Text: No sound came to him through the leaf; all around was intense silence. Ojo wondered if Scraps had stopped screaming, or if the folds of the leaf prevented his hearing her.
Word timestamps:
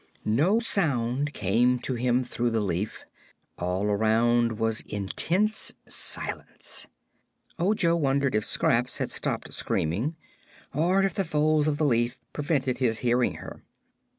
No 0.25 0.59
sound 0.59 1.31
came 1.31 1.77
to 1.81 1.93
him 1.93 2.23
through 2.23 2.49
the 2.49 2.59
leaf; 2.59 3.03
all 3.59 3.83
around 3.85 4.53
was 4.57 4.81
intense 4.81 5.73
silence. 5.85 6.87
Ojo 7.59 7.95
wondered 7.95 8.33
if 8.33 8.43
Scraps 8.43 8.97
had 8.97 9.11
stopped 9.11 9.53
screaming, 9.53 10.15
or 10.73 11.03
if 11.03 11.13
the 11.13 11.23
folds 11.23 11.67
of 11.67 11.77
the 11.77 11.85
leaf 11.85 12.17
prevented 12.33 12.79
his 12.79 12.97
hearing 13.05 13.35
her. 13.35 13.61